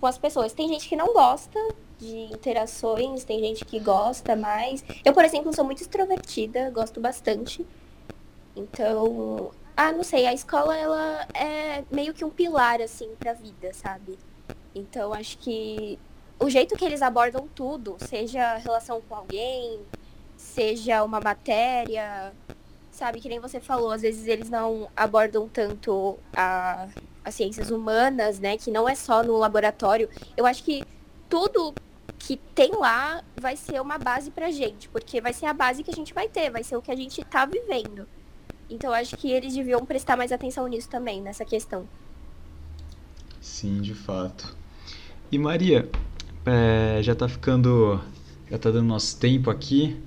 [0.00, 0.52] com as pessoas.
[0.52, 1.58] Tem gente que não gosta
[1.98, 4.84] de interações, tem gente que gosta mais.
[5.04, 7.66] Eu, por exemplo, sou muito extrovertida, gosto bastante.
[8.54, 13.72] Então, ah, não sei, a escola ela é meio que um pilar assim pra vida,
[13.72, 14.18] sabe?
[14.74, 15.98] Então, acho que
[16.40, 19.80] o jeito que eles abordam tudo, seja relação com alguém,
[20.36, 22.32] seja uma matéria,
[22.98, 26.88] sabe, que nem você falou, às vezes eles não abordam tanto a,
[27.24, 30.08] as ciências humanas, né, que não é só no laboratório.
[30.36, 30.84] Eu acho que
[31.28, 31.74] tudo
[32.18, 35.90] que tem lá vai ser uma base pra gente, porque vai ser a base que
[35.90, 38.06] a gente vai ter, vai ser o que a gente tá vivendo.
[38.68, 41.88] Então, acho que eles deviam prestar mais atenção nisso também, nessa questão.
[43.40, 44.54] Sim, de fato.
[45.32, 45.88] E Maria,
[46.44, 48.00] é, já tá ficando.
[48.50, 49.98] Já tá dando nosso tempo aqui.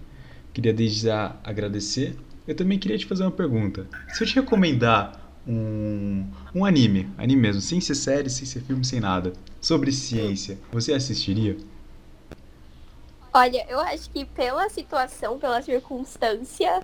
[0.54, 2.16] Queria desde já agradecer.
[2.52, 3.88] Eu também queria te fazer uma pergunta.
[4.10, 8.84] Se eu te recomendar um, um anime, anime mesmo, sem ser série, sem ser filme,
[8.84, 11.56] sem nada, sobre ciência, você assistiria?
[13.34, 16.84] Olha, eu acho que pela situação, pela circunstância,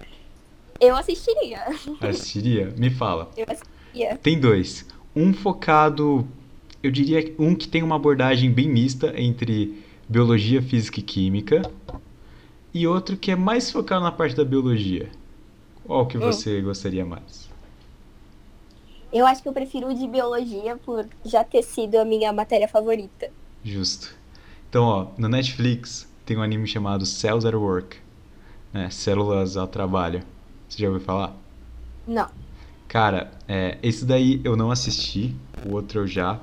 [0.80, 1.66] eu assistiria.
[2.00, 2.74] Assistiria?
[2.78, 3.30] Me fala.
[3.36, 4.16] Eu assistiria.
[4.24, 4.86] Tem dois.
[5.14, 6.26] Um focado,
[6.82, 11.70] eu diria, um que tem uma abordagem bem mista entre biologia, física e química,
[12.74, 15.12] e outro que é mais focado na parte da biologia.
[15.88, 16.22] Qual que Hum.
[16.22, 17.50] você gostaria mais?
[19.12, 22.68] Eu acho que eu prefiro o de biologia por já ter sido a minha matéria
[22.68, 23.30] favorita.
[23.64, 24.14] Justo.
[24.70, 27.98] Então, ó, no Netflix tem um anime chamado Cells at Work,
[28.74, 28.90] né?
[28.90, 30.24] Células ao trabalho.
[30.68, 31.34] Você já ouviu falar?
[32.06, 32.28] Não.
[32.88, 36.40] Cara, é, esse daí eu não assisti, o outro eu já,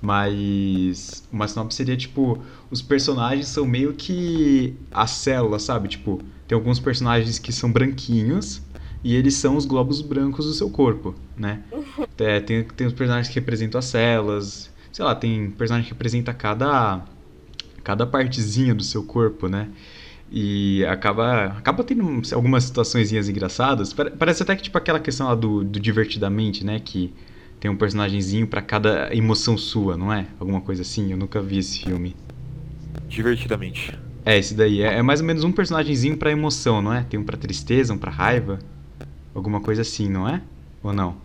[0.00, 5.88] mas uma sinopse seria tipo, os personagens são meio que as células, sabe?
[5.88, 8.60] Tipo, tem alguns personagens que são branquinhos
[9.04, 11.62] e eles são os globos brancos do seu corpo, né?
[12.20, 16.34] É, tem, tem os personagens que representam as células, sei lá, tem personagem que representa
[16.34, 17.04] cada,
[17.84, 19.68] cada partezinha do seu corpo, né?
[20.30, 23.92] E acaba, acaba tendo algumas situações engraçadas.
[23.92, 26.80] Pare- Parece até que tipo aquela questão lá do, do Divertidamente, né?
[26.80, 27.14] Que
[27.60, 30.26] tem um personagemzinho pra cada emoção sua, não é?
[30.40, 31.12] Alguma coisa assim.
[31.12, 32.16] Eu nunca vi esse filme.
[33.08, 33.96] Divertidamente.
[34.24, 34.82] É, esse daí.
[34.82, 37.04] É, é mais ou menos um personagemzinho pra emoção, não é?
[37.04, 38.58] Tem um pra tristeza, um pra raiva.
[39.38, 40.42] Alguma coisa assim, não é?
[40.82, 41.16] Ou não?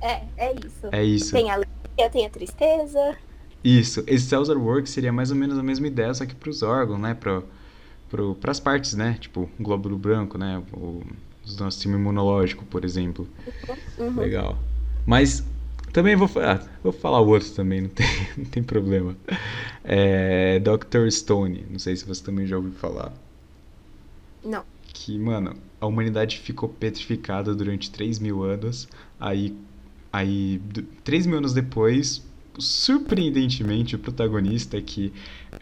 [0.00, 0.86] É, é isso.
[0.92, 1.32] É isso.
[1.32, 3.16] Tem a alegria, tem a tristeza.
[3.62, 4.02] Isso.
[4.06, 6.98] Esse Cells at Work seria mais ou menos a mesma ideia, só que pros órgãos,
[7.00, 7.14] né?
[7.14, 7.44] Pro,
[8.10, 9.18] pro, pras partes, né?
[9.20, 10.62] Tipo, o glóbulo branco, né?
[10.72, 11.04] O, o
[11.58, 13.28] nosso sistema imunológico, por exemplo.
[13.98, 14.16] Uhum.
[14.16, 14.58] Legal.
[15.06, 15.44] Mas
[15.92, 18.06] também vou, fa- ah, vou falar o outro também, não tem,
[18.38, 19.16] não tem problema.
[19.84, 21.10] É Dr.
[21.10, 23.12] Stone, não sei se você também já ouviu falar.
[24.42, 24.64] Não.
[24.92, 28.88] Que, mano, a humanidade ficou petrificada durante 3 mil anos.
[29.18, 29.56] Aí,
[30.12, 32.22] aí, d- 3 mil anos depois,
[32.58, 35.12] surpreendentemente, o protagonista, que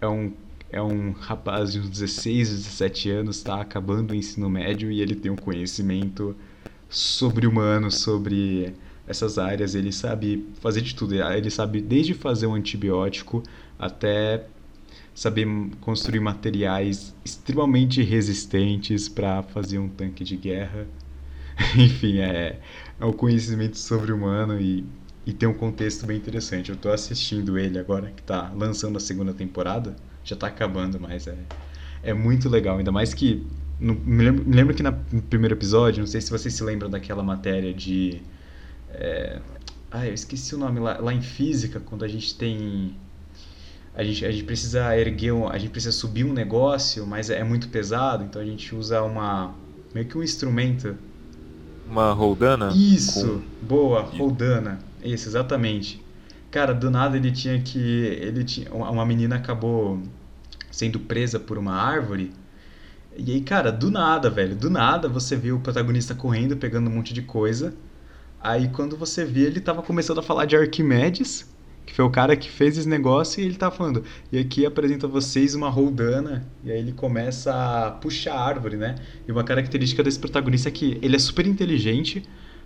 [0.01, 0.33] é um,
[0.71, 5.15] é um rapaz de uns 16, 17 anos, está acabando o ensino médio e ele
[5.15, 6.37] tem um conhecimento
[6.89, 8.75] sobre-humano sobre
[9.07, 9.75] essas áreas.
[9.75, 11.15] Ele sabe fazer de tudo.
[11.15, 13.43] Ele sabe desde fazer um antibiótico
[13.79, 14.47] até
[15.19, 15.47] saber
[15.81, 20.87] construir materiais extremamente resistentes para fazer um tanque de guerra.
[21.77, 22.61] Enfim, é,
[23.01, 24.85] é um conhecimento sobre-humano e,
[25.27, 26.71] e tem um contexto bem interessante.
[26.71, 29.97] Eu tô assistindo ele agora, que tá lançando a segunda temporada.
[30.25, 31.37] Já tá acabando, mas é,
[32.03, 32.79] é muito legal.
[32.79, 33.47] Ainda mais que.
[33.81, 36.63] no- me, lembro, me lembro que na- no primeiro episódio, não sei se vocês se
[36.63, 38.23] lembram daquela matéria de.
[38.91, 39.41] É,
[39.91, 42.95] ah, eu esqueci o nome lá, lá em física, quando a gente tem.
[43.99, 47.43] A gente, a gente precisa erguer, um, a gente precisa subir um negócio, mas é
[47.43, 49.53] muito pesado, então a gente usa uma.
[49.93, 50.95] meio que um instrumento.
[51.85, 52.71] Uma roldana?
[52.73, 53.43] Isso!
[53.61, 54.17] Boa, Isso.
[54.17, 54.79] Roldana.
[55.03, 56.01] Isso, exatamente.
[56.49, 57.81] Cara, do nada ele tinha que.
[57.81, 60.01] Ele tinha, uma uma menina acabou
[60.71, 62.31] sendo presa por uma árvore.
[63.17, 66.95] E aí, cara, do nada, velho, do nada você vê o protagonista correndo, pegando um
[66.95, 67.75] monte de coisa.
[68.41, 71.51] Aí quando você vê, ele tava começando a falar de Arquimedes,
[71.89, 75.07] que foi o cara que fez esse negócio, e ele tava falando, e aqui apresento
[75.07, 77.51] a vocês uma roldana, e aí ele começa
[77.87, 78.97] a puxar a árvore, né?
[79.27, 82.23] E uma característica desse protagonista é que ele é super inteligente,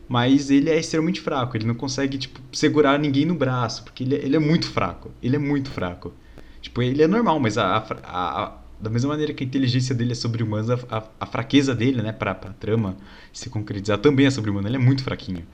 [0.08, 4.16] mas ele é extremamente fraco, ele não consegue, tipo, segurar ninguém no braço, porque ele,
[4.16, 6.12] é- ele é muito fraco, ele é muito fraco.
[6.60, 10.10] Tipo, ele é normal, mas a, a- a- da mesma maneira que a inteligência dele
[10.12, 12.96] é sobre-humana, a- a fraqueza dele, né, pra, pra trama
[13.32, 15.46] se concretizar também é sobre-humana, ele é muito fraquinho.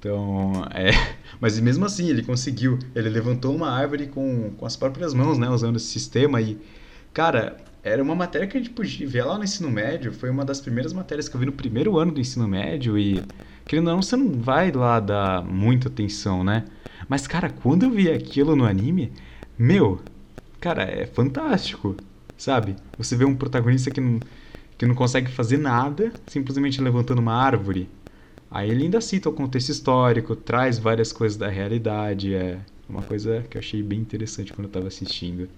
[0.00, 0.90] Então, é.
[1.38, 2.78] Mas mesmo assim, ele conseguiu.
[2.94, 5.48] Ele levantou uma árvore com, com as próprias mãos, né?
[5.48, 6.40] Usando esse sistema.
[6.40, 6.58] E,
[7.12, 10.12] cara, era uma matéria que a gente podia ver lá no ensino médio.
[10.12, 12.98] Foi uma das primeiras matérias que eu vi no primeiro ano do ensino médio.
[12.98, 13.22] E,
[13.66, 16.64] querendo ou não, você não vai lá dar muita atenção, né?
[17.08, 19.12] Mas, cara, quando eu vi aquilo no anime,
[19.58, 20.00] meu,
[20.60, 21.96] cara, é fantástico,
[22.38, 22.76] sabe?
[22.96, 24.22] Você vê um protagonista que não,
[24.78, 27.88] que não consegue fazer nada, simplesmente levantando uma árvore.
[28.50, 32.58] Aí ele ainda cita o contexto histórico, traz várias coisas da realidade, é
[32.88, 35.48] uma coisa que eu achei bem interessante quando eu tava assistindo.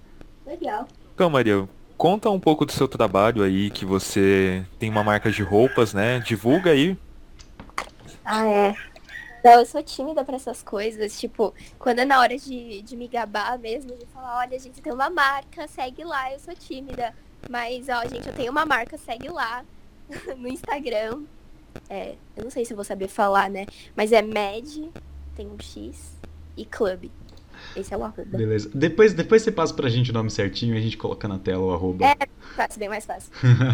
[0.46, 0.86] Legal.
[1.14, 5.42] Então, Maria, conta um pouco do seu trabalho aí, que você tem uma marca de
[5.42, 6.20] roupas, né?
[6.20, 6.98] Divulga aí.
[8.24, 8.74] Ah, é.
[9.42, 11.18] Não, eu sou tímida pra essas coisas.
[11.18, 14.92] Tipo, quando é na hora de, de me gabar mesmo, de falar, olha, gente, tem
[14.92, 17.14] uma marca, segue lá, eu sou tímida.
[17.50, 19.64] Mas, ó, gente, eu tenho uma marca, segue lá
[20.36, 21.22] no Instagram.
[21.88, 23.66] É, eu não sei se eu vou saber falar, né?
[23.96, 24.90] Mas é Med,
[25.34, 26.16] tem um X,
[26.56, 27.10] e Club.
[27.76, 28.36] Esse é o arroba.
[28.36, 28.70] Beleza.
[28.74, 31.62] Depois, depois você passa pra gente o nome certinho e a gente coloca na tela
[31.62, 32.04] o arroba.
[32.04, 32.16] É.
[32.56, 33.30] Fácil, bem mais fácil.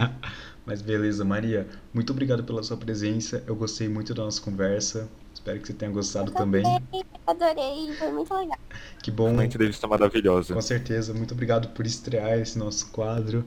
[0.64, 1.66] Mas beleza, Maria.
[1.94, 3.42] Muito obrigado pela sua presença.
[3.46, 5.08] Eu gostei muito da nossa conversa.
[5.32, 6.62] Espero que você tenha gostado também.
[7.26, 8.58] Adorei, foi muito legal.
[9.02, 9.32] Que bom.
[9.32, 10.52] Uma entrevista maravilhosa.
[10.52, 11.14] Com certeza.
[11.14, 13.44] Muito obrigado por estrear esse nosso quadro,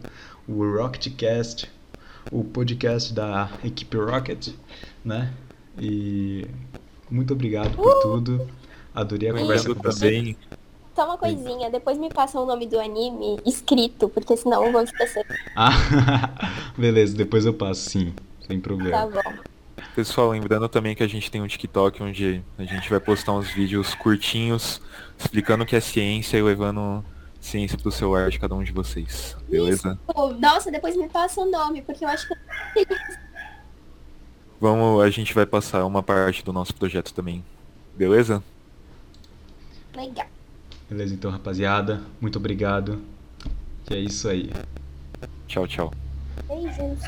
[0.48, 1.72] o Rocketcast,
[2.32, 4.50] o podcast da equipe Rocket,
[5.04, 5.32] né?
[5.80, 6.46] E
[7.10, 8.48] Muito obrigado por tudo.
[8.94, 10.06] Adorei a conversa com você.
[10.12, 10.38] também,
[10.96, 14.82] Só uma coisinha, depois me passa o nome do anime escrito, porque senão eu vou
[14.82, 15.26] esquecer.
[15.56, 15.72] Ah,
[16.78, 18.14] beleza, depois eu passo, sim.
[18.48, 19.06] Sem Tá problema.
[19.08, 19.34] bom.
[19.96, 23.50] pessoal, lembrando também que a gente tem um TikTok onde a gente vai postar uns
[23.52, 24.82] vídeos curtinhos
[25.18, 27.04] explicando o que é ciência e levando
[27.42, 29.36] ciência pro celular de cada um de vocês.
[29.50, 30.00] Beleza?
[30.08, 32.36] Pô, Nossa, depois me passa o nome, porque eu acho que
[34.62, 37.44] Vamos, a gente vai passar uma parte do nosso projeto também.
[37.96, 38.44] Beleza?
[39.96, 40.28] legal.
[40.90, 42.02] Beleza, então, rapaziada.
[42.20, 43.02] Muito obrigado.
[43.90, 44.52] E é isso aí.
[45.48, 45.94] Tchau, tchau.
[46.48, 47.00] Beijos.